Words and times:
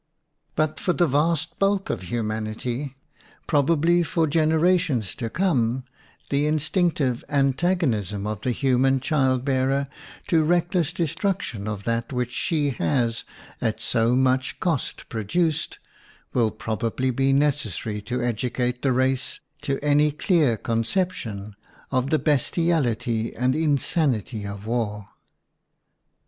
But 0.55 0.79
for 0.79 0.93
the 0.93 1.05
vast 1.05 1.59
bulk 1.59 1.91
of 1.91 2.01
humanity, 2.01 2.73
WOMAN 2.75 2.83
AND 2.87 2.95
WAR 2.95 3.45
probably 3.45 4.01
for 4.01 4.25
generations 4.25 5.13
to 5.13 5.29
come, 5.29 5.83
the 6.31 6.47
instinctive 6.47 7.23
antagonism 7.29 8.25
of 8.25 8.41
the 8.41 8.49
human 8.49 8.99
child 8.99 9.45
bearer 9.45 9.85
to 10.25 10.41
reckless 10.41 10.91
destruction 10.91 11.67
of 11.67 11.83
that 11.83 12.11
which 12.11 12.31
she 12.31 12.71
has 12.71 13.25
at 13.61 13.79
so 13.79 14.15
much 14.15 14.59
cost 14.59 15.07
pro 15.07 15.21
duced 15.21 15.77
will 16.33 16.49
probably 16.49 17.11
be 17.11 17.31
necessary 17.31 18.01
to 18.01 18.23
educate 18.23 18.81
the 18.81 18.91
race 18.93 19.39
to 19.61 19.77
any 19.85 20.11
clear 20.11 20.57
conception 20.57 21.55
of 21.91 22.09
the 22.09 22.17
bestiality 22.17 23.35
and 23.35 23.55
insanity 23.55 24.47
of 24.47 24.65
war. 24.65 25.09